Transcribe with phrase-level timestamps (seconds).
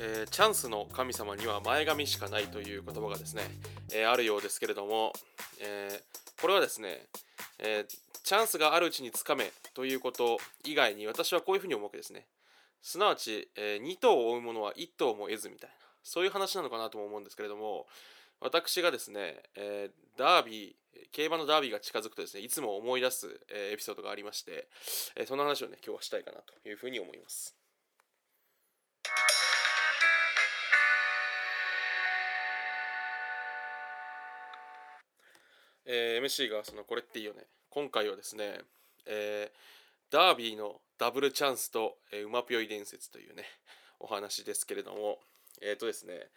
[0.00, 3.42] えーチャンスの神様には前髪しかないという言葉がですね、
[3.92, 5.12] えーあるようですけれども、
[5.60, 7.06] えーこれはですね、
[7.58, 7.84] え
[8.22, 12.26] チャンスがあるうちにつかめということ以外に私はこういうふうに思うわけですね。
[12.80, 17.86] すなわち、え2頭を追う者は1頭も得ずみたいなそういう話なのかなとも思うんですけれども
[18.40, 24.68] 私がですね、えダービー競馬のダービーが近づくとですねいつも思い出す、えエピソードがありまして、
[25.16, 27.57] えその話をね今日はしたいかなというふうに思います。
[35.88, 37.40] えー MC がそのこれっていいよね。
[37.70, 38.60] 今回はですね、
[39.06, 39.78] えー
[40.10, 43.44] ダービーのダブルチャンスと、えー、馬ぴょい伝説というね
[44.00, 45.18] お話ですけれども
[45.60, 46.28] えっ、とですね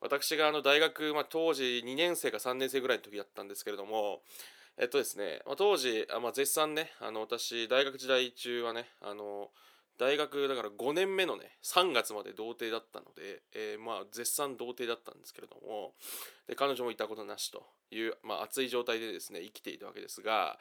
[0.00, 4.20] 私があの大学、まあ、当時2年生か3年生ぐらいの時だったんですけれども
[4.78, 9.50] えっとですね、まあ、当時あ、まあ、絶賛ねあの私大学時代中はねあの
[10.00, 15.92] 大学だから5年目のね3月まで童貞だったので、えーまあ絶賛童貞だったんですけれども
[16.48, 20.58] で彼女もいたことなしという、まあ、熱い状態でですね生きていたわけですが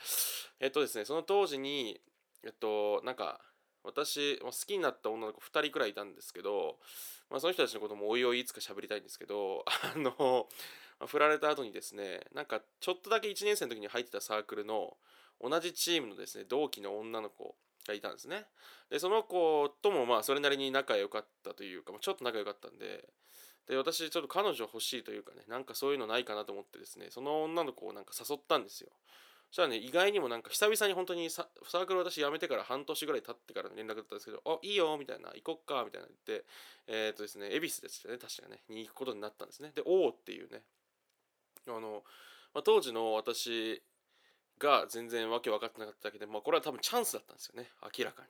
[0.60, 2.02] えっとですねその当時に
[2.44, 3.40] えっとなんか
[3.86, 6.76] 私ま好きになった女の子2人くらいいたんですけど、
[7.30, 9.64] まあ、その人たちのこともおいおいいつか喋りたいんですけど
[9.96, 10.50] あの
[11.00, 14.98] ま振られた後にですねなんかちょっとだけ1年生の時に入ってたサークルの
[15.40, 17.56] 同じチームのですね同期の女の子
[17.88, 18.46] がいたんですね。
[18.90, 23.08] でその子ともまあそれなりに仲良かったというか、ちょっと仲良かったんで
[23.68, 28.90] で私ちょっと彼女欲しいというかねなんかそういうのないかなと思ってですねその女の子をなんか誘ったんですよ。
[29.50, 36.46] そしたらね意外にもなんか久々に本当にサークル私辞めてから半年ぐらい経ってからの連絡だったんですけど「あいいよ」みたいな「行こっか」みたいな言って
[36.86, 39.72] えっ、とですね恵比寿ですよね確かねに行くことになったんですね。
[39.74, 40.64] で「おお」っていうね。
[41.68, 42.04] あの、
[42.54, 43.82] まあ、当時の私
[44.60, 47.70] が全然わけ分かってなかっただけで、まあ、これは多分チャンスだったんですよね。
[47.98, 48.28] 明らかに。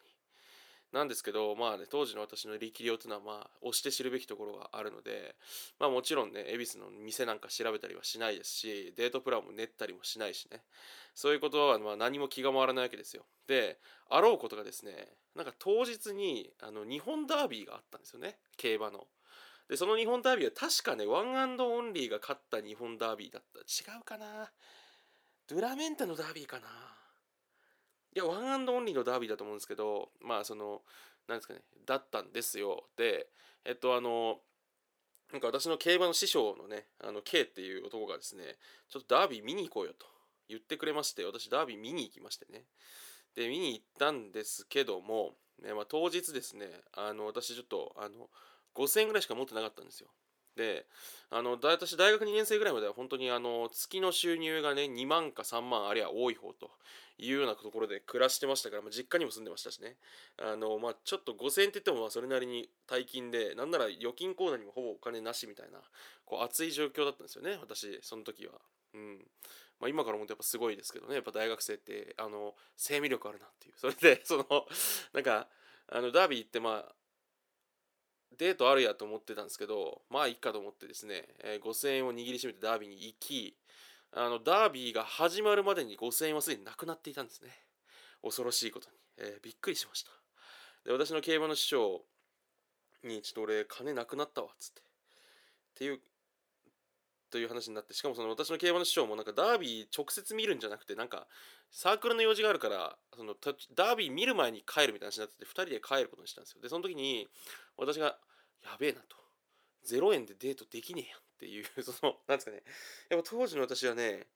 [0.92, 5.36] なんですけどまあね当時の私の力量というのはまあ押して知るべきところがあるので
[5.80, 10.64] まあもちろんね恵比寿の店なんか調べたりはしないですしデートプランも練ったりもしないしね。
[11.14, 13.24] そういうことはまあ何も気が回らないわけですよ。
[13.48, 13.78] で
[14.10, 18.38] あろうことがですねなんか当日にあの日本ダービーがあったんですよね。
[18.58, 19.06] 競馬の。
[19.70, 23.60] でその日本ダービーは確かねワンオンリーが勝った日本ダービーだった。
[23.60, 24.50] 違うかな。
[25.50, 26.68] ドゥラメンテのダービーかな。
[28.16, 30.82] いやワンアンドオンリーのダービーだと思うんですけどまあその
[31.28, 32.84] なんですかねだったんですよ。
[32.98, 33.28] で
[33.66, 34.38] えっとあの
[35.32, 38.44] なんか私の競馬の師匠のねあの K っていう男がですね
[38.90, 40.06] ちょっとダービー見に行こうよと
[40.48, 42.66] 言ってくれまして私ダービー見に行きましてね。
[43.36, 45.34] で見に行ったんですけども、
[45.64, 48.30] ねまあ、当日ですねあの私ちょっとあの
[48.76, 50.10] 5000円ぐらいしか持ってなかったんですよ。
[51.32, 56.72] あのだ私大学2年生ぐらいまでは本当にあの月の収入がね2万か3万ありゃ多い方と
[57.20, 59.98] いうようなところで暮らしてましたから、まあ、実家にも住んでましたしね。
[60.42, 65.80] あの、まあ、ちょっと5000円って言ってもまあそれなりに大金でなんなら預金口座にもほぼお金なしみたいな
[66.26, 68.54] こう熱い状況だったんですよね私その時は。
[68.94, 69.20] うん。
[69.80, 73.74] まあ、今から思うとやっぱすごいですけどねやっぱ大学生ってあの生命力あるなっていう。
[73.78, 74.46] それでその
[75.14, 75.48] なんか
[75.92, 76.96] あのダービーってまあ
[78.38, 83.56] デートあるやと思ってたんですけどまあいいかと思ってですね、えー5000円を握りしめてダービーに行き
[84.12, 87.50] あのダービーが始まるまでに5000円はすでになくなっていたんですね。
[88.24, 90.12] 恐ろしいことに、えーびっくりしました。
[90.86, 92.02] で私の競馬の師匠
[93.04, 94.82] にちょっと俺金なくなったわっつって。
[94.82, 94.84] っ
[95.76, 96.00] ていう
[97.32, 101.28] という話になってしかもその私の競馬の師匠もなんかダービー直接見るんじゃなくてなんか
[101.72, 103.36] サークルの用事があるからその
[103.76, 106.62] ダービー見る前に帰るみたいな話になってて2人で帰ることにしたんですよ。
[106.62, 107.28] でその時に
[107.78, 108.18] 私が
[108.64, 109.18] やべえなと。
[109.88, 112.64] 0円でデートできねえやんっていう そのなんですかね。
[113.10, 114.28] やっぱ当時の私はね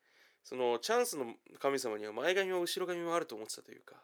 [0.43, 4.01] そのチャンスの神様には前髪も後ろ髪もあると思ってたというか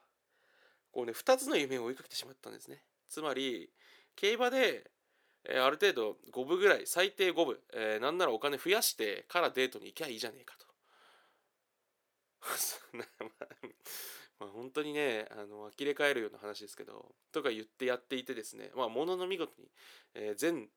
[0.92, 2.84] こうね2つの夢を追いかけてしまったんですね。
[3.08, 3.72] つまり
[4.16, 4.92] 競馬で
[5.46, 10.69] えーある程度5分ぐらい最低5分、えーなんならお金増やしてからデートに行きゃいいじゃねえかと。
[12.94, 13.24] まあ
[14.40, 19.70] まあ本当にねあの呆れ返るような話ですけどとか言ってやっていてですねまあものの見事に、
[20.14, 20.70] えー全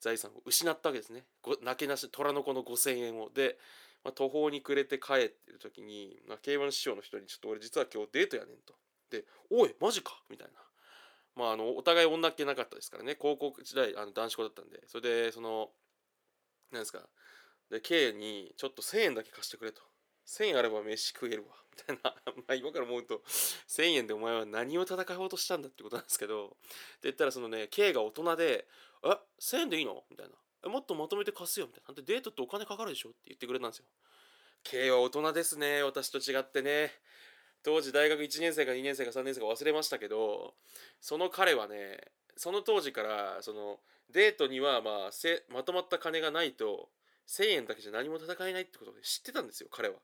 [0.00, 1.26] 財産を失ったわけですね。
[1.42, 3.30] ごなけなし虎の子の5,000円を。
[3.30, 3.58] で、
[4.02, 8.74] まあ、途方に暮れて帰ってる時に、まあ、競馬の師匠の人にちょっと俺実は今日デートやねんと。
[9.10, 10.60] で「おいマジか」みたいな。
[11.36, 13.14] まああのお互い女っ気なかったですからね。
[13.14, 14.82] 高校時代あの男子校だったんで。
[14.88, 15.70] それでその
[16.70, 17.06] なんですか。
[17.68, 19.82] で K にちょっと1000円だけ貸してくれと。
[20.26, 21.54] 1000円あれば飯食えるわ。
[21.76, 22.14] みたいな。
[22.48, 23.18] ま今から思うと
[23.68, 26.48] 1000円でお前は何を戦おうとしたんだってことなんですけど。
[26.48, 26.56] って
[27.02, 28.68] 言ったらそのね K が大人で
[29.04, 29.08] 「え
[29.40, 30.34] ？1000円でいいの?」みたいな
[30.64, 33.86] え「もっとまとめて貸すよ」みたいな「だってデートってお金かかるでしょ?」って言ってくれたんですよ
[34.62, 36.92] K は大人ですね私と違ってね。
[37.62, 40.56] 当時大学1年生か2年生か3年生か忘れましたけど
[40.98, 42.00] その彼はね
[42.34, 46.90] その当時からそのデートにはまあせまとまった金がないと
[47.30, 49.94] 1000円だけじゃ何も戦えないってことで知ってたんですよ彼は。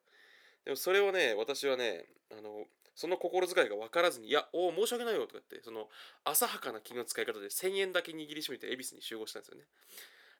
[0.64, 5.88] でもそれをね私はねあのその心遣いが分からずに「いやおお申し訳ないよ」とか言ってその
[6.25, 9.67] 浅はかな気の使い方で1000円だけ握りしめて恵比寿に集合したんですよね。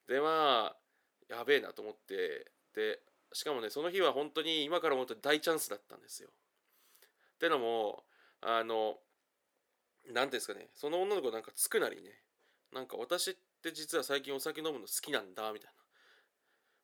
[0.07, 0.77] でまあ
[1.29, 6.31] やべえなと思ってでしかもねその日は本当に今から思うと大チャンスだったんですよ。
[7.35, 8.05] ってのも
[8.41, 8.99] あの
[10.07, 12.23] 何ていうんですかねその女の子なんかつくなりね
[12.73, 15.86] なんか私って実は最近お酒飲むの好きなんだみたいな。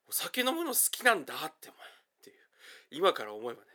[0.07, 1.91] お酒飲むの好きなんだってお前っ
[2.21, 2.35] ていう。
[2.91, 3.67] 今から思えばね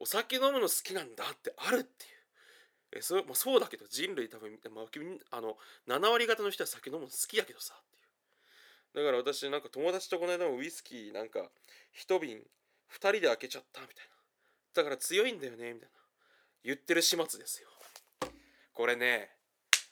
[0.00, 2.98] お酒飲むの好きなんだってあるっていう。
[2.98, 5.56] えそ,、まあ、そうだけど人類多分、まあ、あの
[5.88, 9.04] 7割方の人は酒飲むの好きやけどさっていう。
[9.04, 11.50] だから私なんか友達とこの間もウイスキーなんか
[11.92, 12.38] 一瓶
[12.92, 14.14] 2人で開けちゃったみたいな。
[14.74, 15.94] だから強いんだよねみたいな。
[16.64, 17.68] 言ってる始末ですよ。
[18.72, 19.30] これね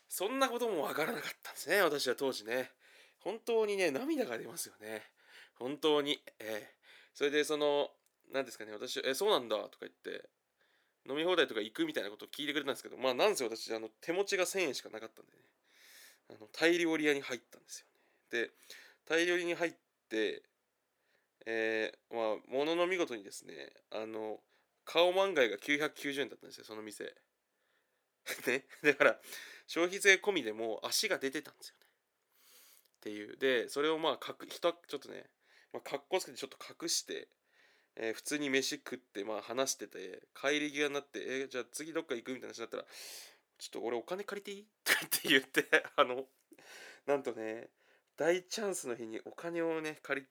[0.08, 2.70] そんなこともわからなかったんですね私は当時ね。
[3.20, 5.02] 本当にね涙が出ますよね。
[5.62, 6.20] 本当に。
[6.40, 7.90] えー、それでその
[8.32, 10.28] 何ですかね私えそうなんだとか言って
[11.08, 15.38] 飲み放題とか行くみたいなことを聞いてくれたんですけどまあなんせ私あの手持ちが1000円しかなかったんでね。
[16.30, 17.86] あのタイ料理屋に入ったんですよ
[18.40, 18.46] ね。
[18.46, 18.50] で
[19.06, 19.72] タイ料理に入っ
[20.08, 20.42] て
[21.44, 24.38] えー、まあものの見事にですねあの
[24.84, 27.14] 顔漫画が990円だったんですよその店。
[28.46, 28.66] ね。
[28.82, 29.20] だから
[29.66, 31.86] 消費税込みでも足が出てたんですよね。
[31.86, 33.36] っていう。
[33.36, 35.28] でそれをまあかく人ちょっとね、
[35.72, 37.28] まあ、かっこつけてちょっと隠して
[37.96, 42.84] えー、普通に飯食ってまあ話してて帰り際になって「えー、じゃあ次どっか行く?」みたいな話になったら
[43.58, 44.66] 「ちょっと俺お金借りていい?
[44.84, 46.26] 」とかって言ってあの
[47.06, 47.68] なんとね
[48.16, 50.26] 大チャンスの日にお金をね借り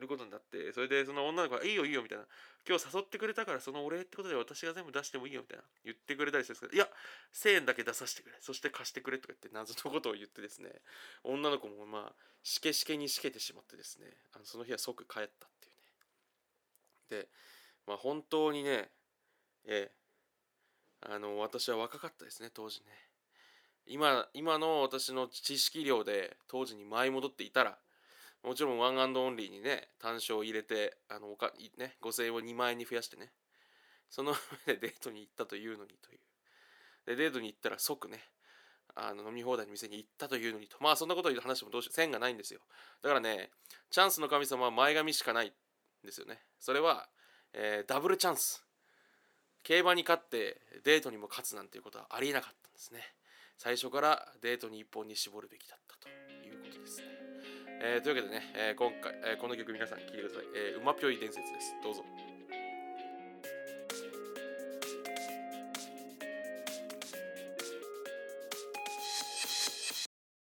[0.00, 2.26] ることになってそれでその女の子が「いいよいいよ」みたいな
[2.68, 5.64] 「今日誘ってくれたからそのお礼ってことで私が全部出してもいいよ」みたいな。
[5.84, 6.90] 言ってくれたりするんですけど「いや
[7.32, 10.82] 1000円だけ出させてくれそして貸してくれ」とか言って謎のことを言ってですね
[11.22, 17.22] 女の子もまあしけしけにしけてしまってですねあのその日は即帰ったっていうね。
[17.22, 17.28] で
[17.86, 18.90] まあ本当にね
[19.64, 20.04] ええ
[21.06, 22.86] あの私は若かったですね当時ね。
[23.86, 27.78] 今今の私の知識量で当時に舞い戻っていたら
[28.44, 33.30] もちろんワンアンドオンリーにね単勝を入れてあのおか、ね、5000円を2万円に増やしてね。
[34.10, 34.34] その
[34.66, 36.18] 上でデートに行ったというのにという。
[37.06, 38.20] でデートに行ったら即ね
[38.94, 40.76] あの飲み放題の店に行ったというのにと。
[40.80, 42.60] まあそんなことを言う話もどうし線がないんですよ。
[43.02, 43.50] だからね
[43.90, 45.52] チャンスの神様は前髪しかないん
[46.04, 46.38] ですよね。
[46.60, 47.08] それは、
[47.54, 48.62] えー、ダブルチャンス。
[49.62, 53.00] 競馬に勝ってデートにも勝つなんていうことはありえなかったんですね。
[53.56, 57.04] 最初からデートに一本に絞るべきだったということですね、
[57.86, 61.76] えー、というわけでね、えー、今回、えー、この曲皆さん聴いてください、えー、馬ぴょい伝説です。
[61.84, 62.02] どうぞ。